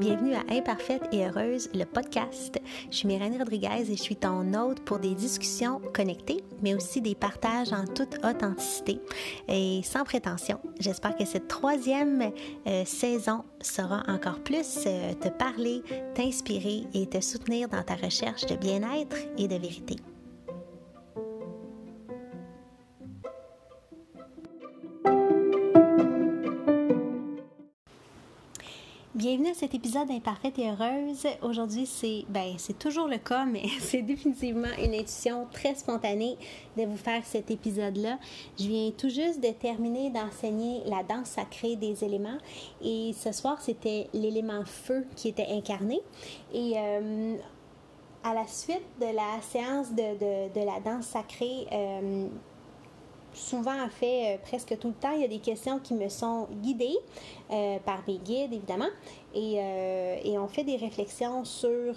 [0.00, 2.60] Bienvenue à Imparfaite et Heureuse, le podcast.
[2.90, 7.00] Je suis Myrène Rodriguez et je suis ton hôte pour des discussions connectées, mais aussi
[7.00, 9.00] des partages en toute authenticité
[9.46, 10.58] et sans prétention.
[10.80, 12.32] J'espère que cette troisième
[12.66, 15.82] euh, saison saura encore plus euh, te parler,
[16.14, 19.96] t'inspirer et te soutenir dans ta recherche de bien-être et de vérité.
[29.54, 31.26] Cet épisode d'Imparfaite et Heureuse.
[31.42, 36.36] Aujourd'hui, c'est ben, c'est toujours le cas, mais c'est définitivement une intuition très spontanée
[36.76, 38.18] de vous faire cet épisode-là.
[38.58, 42.38] Je viens tout juste de terminer d'enseigner la danse sacrée des éléments
[42.82, 46.00] et ce soir, c'était l'élément feu qui était incarné.
[46.52, 47.36] Et euh,
[48.24, 52.26] à la suite de la séance de, de, la danse sacrée, euh,
[53.38, 56.08] souvent, en fait, euh, presque tout le temps, il y a des questions qui me
[56.08, 56.98] sont guidées
[57.50, 58.88] euh, par mes guides, évidemment,
[59.34, 61.94] et, euh, et, on fait des réflexions sur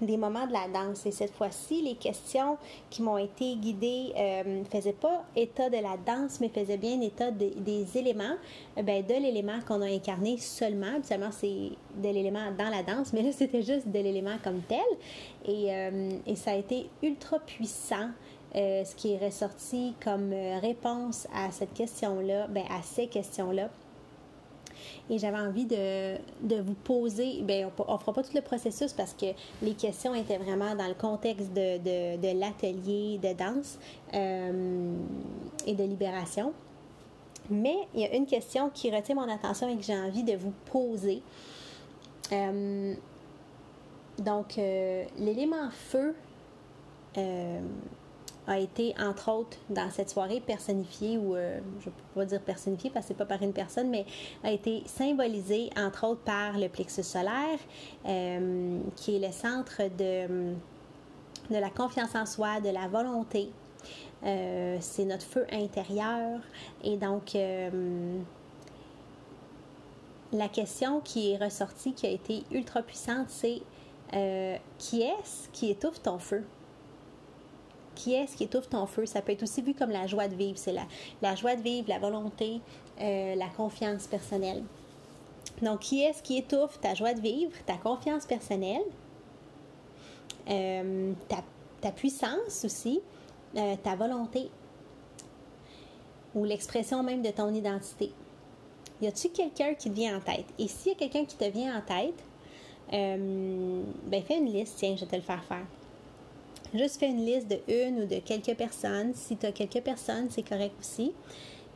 [0.00, 1.06] des moments de la danse.
[1.06, 2.56] Et cette fois-ci, les questions
[2.90, 4.12] qui m'ont été guidées
[4.46, 8.36] ne faisaient pas état de la danse, mais faisaient bien état des éléments,
[8.76, 10.96] ben, de l'élément qu'on a incarné seulement.
[10.96, 14.80] Habituellement, c'est de l'élément dans la danse, mais là, c'était juste de l'élément comme tel.
[15.46, 18.08] Et ça a été ultra puissant.
[18.54, 23.70] Euh, ce qui est ressorti comme euh, réponse à cette question-là, ben, à ces questions-là.
[25.08, 28.92] Et j'avais envie de, de, vous poser, ben, on ne fera pas tout le processus
[28.92, 29.26] parce que
[29.62, 33.78] les questions étaient vraiment dans le contexte de, de, de l'atelier de danse
[34.12, 34.96] euh,
[35.66, 36.52] et de libération.
[37.48, 40.36] Mais il y a une question qui retient mon attention et que j'ai envie de
[40.36, 41.22] vous poser.
[44.18, 46.14] donc, l'élément feu,
[48.46, 52.40] a été, entre autres, dans cette soirée personnifié, ou euh, je ne peux pas dire
[52.40, 54.04] personnifié parce que c'est pas par une personne, mais
[54.42, 57.58] a été symbolisé, entre autres, par le plexus solaire,
[58.06, 60.54] euh, qui est le centre de,
[61.50, 63.50] de la confiance en soi, de la volonté.
[64.24, 66.40] Euh, c'est notre feu intérieur.
[66.82, 67.36] Et donc,
[70.32, 73.62] la question qui est ressortie, qui a été ultra puissante, c'est
[74.78, 76.44] qui est-ce qui étouffe ton feu?
[77.94, 79.06] Qui est-ce qui étouffe ton feu.
[79.06, 80.58] Ça peut être aussi vu comme la joie de vivre.
[80.58, 80.74] C'est
[81.22, 82.60] la, joie de vivre, la volonté,
[83.00, 84.62] euh, la confiance personnelle.
[85.60, 88.82] Donc, qui est-ce qui étouffe ta joie de vivre, ta confiance personnelle,
[90.48, 91.12] euh,
[91.80, 93.00] ta, puissance aussi,
[93.56, 94.50] euh, ta volonté
[96.34, 98.12] ou l'expression même de ton identité?
[99.00, 100.46] Y a-t-il quelqu'un qui te vient en tête?
[100.58, 102.24] Et s'il y a quelqu'un qui te vient en tête,
[102.90, 105.66] ben fais une liste, tiens, je vais te le faire faire.
[106.74, 109.12] Juste fais une liste de une ou de quelques personnes.
[109.14, 111.12] Si tu as quelques personnes, c'est correct aussi.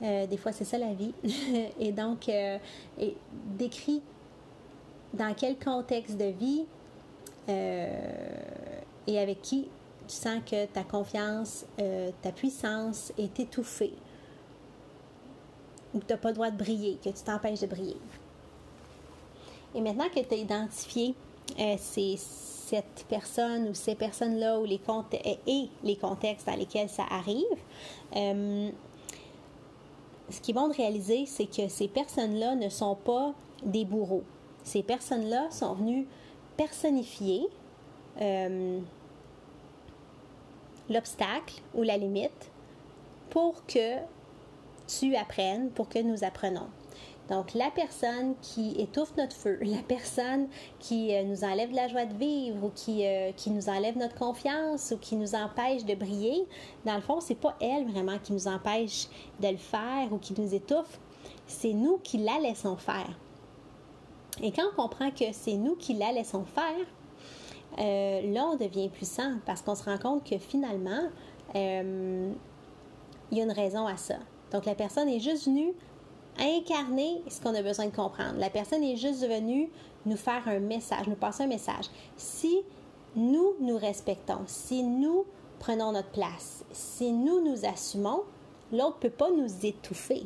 [0.02, 1.12] Euh, des fois, c'est ça la vie.
[1.80, 2.58] et donc, euh,
[3.58, 4.02] décris
[5.12, 6.64] dans quel contexte de vie
[7.48, 7.88] euh,
[9.06, 9.68] et avec qui
[10.08, 11.66] tu sens que ta confiance,
[12.22, 13.92] ta puissance est étouffée
[15.92, 17.96] ou que tu n'as pas le droit de briller, que tu t'empêches de briller.
[19.74, 21.14] Et maintenant que tu as identifié
[21.78, 22.16] ces
[22.66, 24.80] cette personne ou ces personnes-là ou les
[25.46, 27.44] et les contextes dans lesquels ça arrive,
[28.16, 28.70] euh,
[30.28, 34.24] ce qui est bon de réaliser, c'est que ces personnes-là ne sont pas des bourreaux.
[34.64, 36.08] Ces personnes-là sont venues
[36.56, 37.46] personnifier
[38.20, 38.80] euh,
[40.90, 42.50] l'obstacle ou la limite
[43.30, 43.98] pour que
[44.88, 46.68] tu apprennes, pour que nous apprenons.
[47.28, 50.48] Donc, la personne qui étouffe notre feu, la personne
[50.78, 54.14] qui euh, nous enlève la joie de vivre ou qui, euh, qui nous enlève notre
[54.14, 56.46] confiance ou qui nous empêche de briller,
[56.84, 59.08] dans le fond, c'est pas elle vraiment qui nous empêche
[59.40, 61.00] de le faire ou qui nous étouffe,
[61.46, 63.18] c'est nous qui la laissons faire.
[64.42, 66.86] Et quand on comprend que c'est nous qui la laissons faire,
[67.78, 71.08] euh, là, on devient puissant parce qu'on se rend compte que finalement,
[71.54, 72.34] il
[73.32, 74.16] y a une raison à ça.
[74.52, 75.74] Donc, la personne est juste venue
[76.38, 78.38] incarner ce qu'on a besoin de comprendre.
[78.38, 79.70] La personne est juste venue
[80.04, 81.86] nous faire un message, nous passer un message.
[82.16, 82.62] Si
[83.16, 85.24] nous nous respectons, si nous
[85.58, 88.22] prenons notre place, si nous nous assumons,
[88.72, 90.24] l'autre ne peut pas nous étouffer.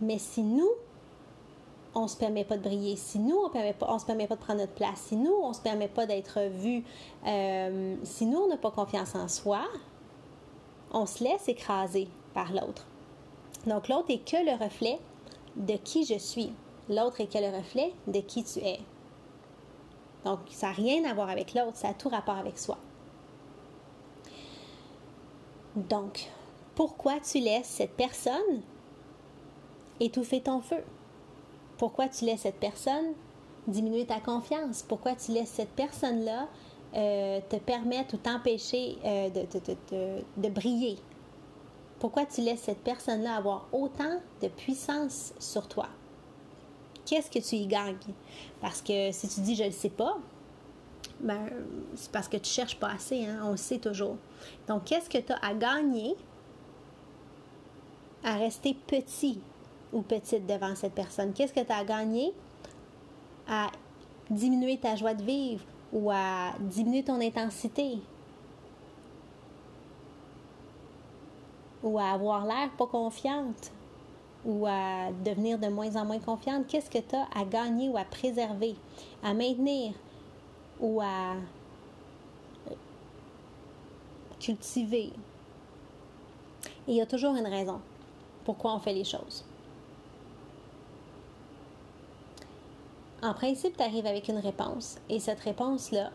[0.00, 0.70] Mais si nous,
[1.94, 3.44] on ne se permet pas de briller, si nous, on
[3.94, 6.40] ne se permet pas de prendre notre place, si nous, on se permet pas d'être
[6.48, 6.84] vu,
[7.26, 9.62] euh, si nous, on n'a pas confiance en soi,
[10.92, 12.08] on se laisse écraser
[12.52, 12.86] l'autre.
[13.66, 14.98] Donc l'autre est que le reflet
[15.56, 16.52] de qui je suis.
[16.88, 18.80] L'autre est que le reflet de qui tu es.
[20.24, 22.78] Donc ça n'a rien à voir avec l'autre, ça a tout rapport avec soi.
[25.76, 26.28] Donc,
[26.76, 28.62] pourquoi tu laisses cette personne
[29.98, 30.82] étouffer ton feu?
[31.78, 33.14] Pourquoi tu laisses cette personne
[33.66, 34.82] diminuer ta confiance?
[34.82, 36.46] Pourquoi tu laisses cette personne-là
[36.94, 40.98] euh, te permettre ou t'empêcher euh, de, briller?
[41.98, 45.88] Pourquoi tu laisses cette personne-là avoir autant de puissance sur toi?
[47.06, 47.96] Qu'est-ce que tu y gagnes?
[48.60, 50.16] Parce que si tu dis je ne sais pas,
[51.20, 51.48] ben,
[51.94, 53.40] c'est parce que tu ne cherches pas assez, hein?
[53.44, 54.16] on le sait toujours.
[54.68, 56.16] Donc, qu'est-ce que tu as à gagner
[58.22, 59.40] à rester petit
[59.92, 61.32] ou petite devant cette personne?
[61.32, 62.32] Qu'est-ce que tu as à gagner
[63.46, 63.70] à
[64.30, 67.98] diminuer ta joie de vivre ou à diminuer ton intensité?
[71.84, 73.70] Ou à avoir l'air pas confiante
[74.44, 77.96] ou à devenir de moins en moins confiante, qu'est-ce que tu as à gagner ou
[77.96, 78.74] à préserver,
[79.22, 79.94] à maintenir
[80.80, 81.36] ou à
[84.40, 85.12] cultiver?
[86.88, 87.80] Il y a toujours une raison
[88.44, 89.44] pourquoi on fait les choses.
[93.22, 96.10] En principe, tu arrives avec une réponse et cette réponse-là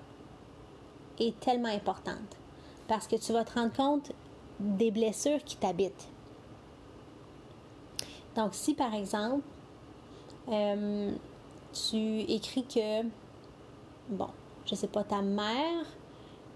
[1.20, 2.38] est tellement importante
[2.88, 4.12] parce que tu vas te rendre compte
[4.60, 6.08] des blessures qui t'habitent.
[8.36, 9.44] Donc, si par exemple,
[10.50, 11.12] euh,
[11.74, 13.04] tu écris que,
[14.10, 14.30] bon,
[14.66, 15.86] je sais pas, ta mère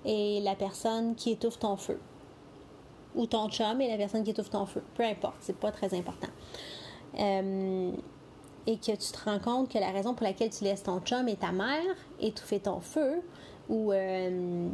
[0.05, 1.99] est la personne qui étouffe ton feu,
[3.15, 5.93] ou ton chum est la personne qui étouffe ton feu, peu importe, c'est pas très
[5.93, 6.29] important.
[7.19, 7.91] Euh,
[8.65, 11.27] et que tu te rends compte que la raison pour laquelle tu laisses ton chum
[11.27, 13.21] et ta mère étouffer ton feu,
[13.69, 14.69] ou euh,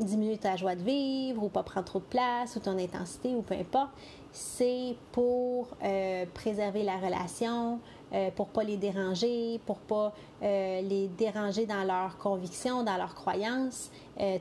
[0.00, 3.42] diminuer ta joie de vivre ou pas prendre trop de place ou ton intensité ou
[3.42, 3.90] peu importe,
[4.32, 7.80] c'est pour euh, préserver la relation,
[8.12, 10.12] euh, pour pas les déranger, pour pas
[10.42, 13.90] euh, les déranger dans leurs convictions, dans leurs croyances.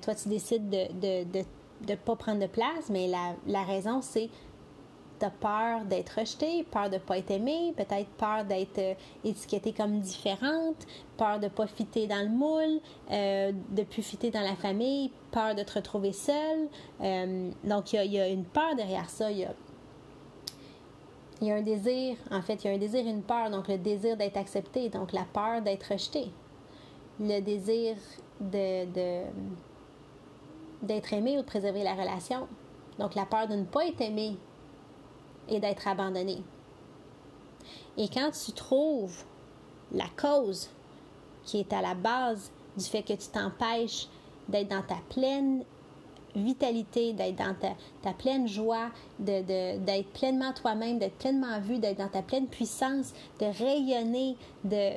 [0.01, 1.45] toi, tu décides de ne de,
[1.87, 4.29] de, pas prendre de place, mais la, la raison, c'est
[5.19, 8.93] tu as peur d'être rejeté, peur de ne pas être aimé, peut-être peur d'être euh,
[9.23, 10.85] étiqueté comme différente,
[11.17, 12.79] peur de ne pas fitter dans le moule,
[13.11, 16.67] euh, de ne plus fitter dans la famille, peur de te retrouver seule.
[17.01, 19.31] Euh, donc, il y, a une peur derrière ça.
[19.31, 19.53] Il y a,
[21.41, 23.49] il y a un désir, en fait, il y a un désir et une peur.
[23.49, 26.31] Donc, le désir d'être accepté, donc la peur d'être rejeté.
[27.19, 27.95] Le désir
[28.39, 29.21] de, de
[30.81, 32.47] d'être aimé ou de préserver la relation.
[32.99, 34.37] Donc, la peur de ne pas être aimé
[35.49, 36.41] et d'être abandonné.
[37.97, 39.23] Et quand tu trouves
[39.91, 40.69] la cause
[41.45, 44.07] qui est à la base du fait que tu t'empêches
[44.49, 45.63] d'être dans ta pleine
[46.35, 47.55] vitalité, d'être dans
[48.01, 48.89] ta, pleine joie,
[49.19, 54.91] d'être de, pleinement toi-même, d'être pleinement vu, d'être dans ta pleine puissance, de rayonner, de...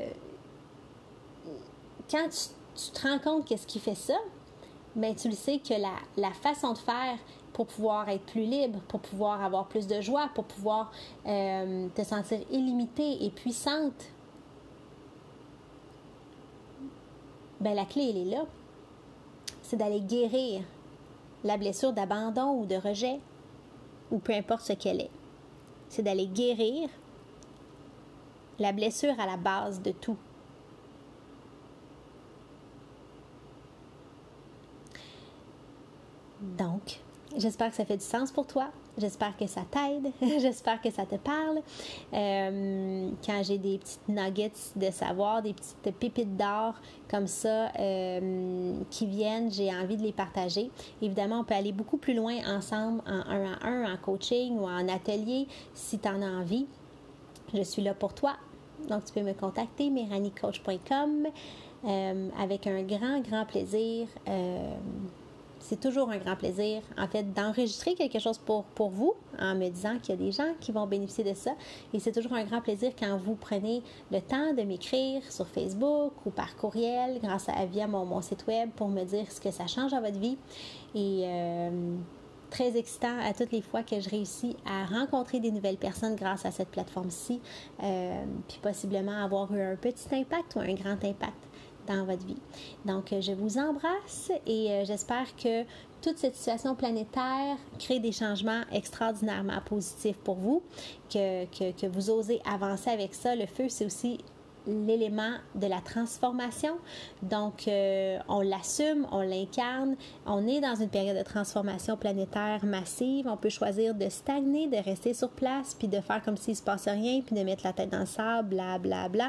[2.11, 4.17] Quand tu, te rends compte qu'est-ce qui fait ça,
[4.97, 7.19] mais ben, tu le sais que la, la façon de faire
[7.59, 10.93] pour pouvoir être plus libre, pour pouvoir avoir plus de joie, pour pouvoir
[11.27, 14.13] euh, te sentir illimitée et puissante,
[17.59, 18.45] ben la clé, elle est là.
[19.63, 20.63] C'est d'aller guérir
[21.43, 23.19] la blessure d'abandon ou de rejet,
[24.13, 25.11] ou peu importe ce qu'elle est.
[25.89, 26.89] C'est d'aller guérir
[28.61, 30.17] la blessure à la base de tout.
[36.41, 37.01] Donc,
[37.39, 38.67] J'espère que ça fait du sens pour toi.
[38.99, 40.11] J'espère que ça t'aide.
[40.41, 41.61] J'espère que ça te parle.
[42.13, 46.75] Euh, quand j'ai des petites nuggets de savoir, des petites pépites d'or
[47.09, 50.73] comme ça euh, qui viennent, j'ai envie de les partager.
[51.01, 54.65] Évidemment, on peut aller beaucoup plus loin ensemble en un à un, en coaching ou
[54.65, 56.67] en atelier si tu en as envie.
[57.55, 58.33] Je suis là pour toi.
[58.89, 61.29] Donc, tu peux me contacter, meranicoach.com,
[61.85, 64.09] euh, avec un grand, grand plaisir
[65.61, 69.99] c'est toujours un grand plaisir, en fait, d'enregistrer quelque chose pour, vous en me disant
[69.99, 71.53] qu'il y a des gens qui vont bénéficier de ça.
[71.93, 76.13] Et c'est toujours un grand plaisir quand vous prenez le temps de m'écrire sur Facebook
[76.25, 79.51] ou par courriel, grâce à via mon, mon, site web, pour me dire ce que
[79.51, 80.39] ça change à votre vie.
[80.95, 81.97] Et euh,
[82.51, 86.47] très excitant à toutes les fois que je réussis à rencontrer des nouvelles personnes grâce
[86.47, 87.41] à cette plateforme-ci,
[87.83, 91.48] euh, puis possiblement avoir eu un petit impact ou un grand impact
[91.89, 92.37] dans votre vie.
[92.85, 95.65] Donc, euh, je vous embrasse et euh, j'espère que
[96.03, 100.63] toute cette situation planétaire crée des changements extraordinairement positifs pour vous,
[101.13, 103.35] que, que, que vous osez avancer avec ça.
[103.35, 104.19] Le feu, c'est aussi
[104.69, 106.75] l'élément de la transformation.
[107.23, 109.97] Donc, euh, on l'assume, on l'incarne.
[110.27, 113.27] On est dans une période de transformation planétaire massive.
[113.27, 116.59] On peut choisir de stagner, de rester sur place, puis de faire comme s'il ne
[116.59, 119.29] se passe rien, puis de mettre la tête dans le sable, bla, bla, bla.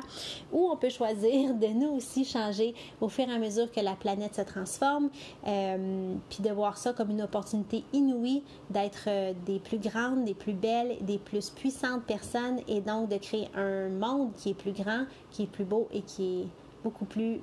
[0.52, 3.96] Ou on peut choisir de nous aussi changer au fur et à mesure que la
[3.96, 5.10] planète se transforme,
[5.48, 10.34] euh, puis de voir ça comme une opportunité inouïe d'être euh, des plus grandes, des
[10.34, 14.72] plus belles, des plus puissantes personnes et donc de créer un monde qui est plus
[14.72, 16.48] grand, qui est plus beau et qui est
[16.84, 17.40] beaucoup plus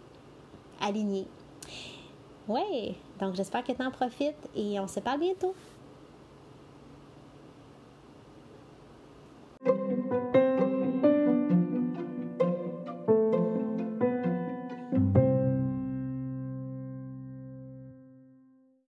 [0.80, 1.26] aligné.
[2.48, 5.54] Ouais, donc j'espère que tu en profites et on se parle bientôt.